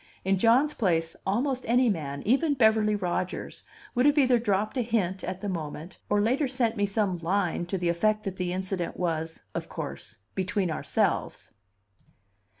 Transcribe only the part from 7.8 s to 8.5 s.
effect that